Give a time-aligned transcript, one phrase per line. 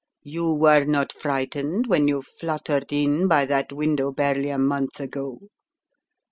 [0.23, 5.37] You were not frightened when you fluttered in by that window barely a month ago.